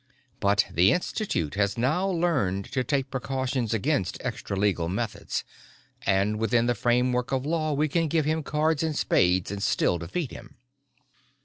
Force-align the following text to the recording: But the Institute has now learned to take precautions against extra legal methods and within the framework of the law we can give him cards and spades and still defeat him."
But 0.39 0.65
the 0.71 0.91
Institute 0.91 1.53
has 1.53 1.77
now 1.77 2.09
learned 2.09 2.65
to 2.71 2.83
take 2.83 3.11
precautions 3.11 3.71
against 3.71 4.17
extra 4.21 4.57
legal 4.57 4.89
methods 4.89 5.43
and 6.07 6.39
within 6.39 6.65
the 6.65 6.73
framework 6.73 7.31
of 7.31 7.43
the 7.43 7.49
law 7.49 7.73
we 7.73 7.87
can 7.87 8.07
give 8.07 8.25
him 8.25 8.41
cards 8.41 8.81
and 8.81 8.95
spades 8.97 9.51
and 9.51 9.61
still 9.61 9.99
defeat 9.99 10.31
him." 10.31 10.55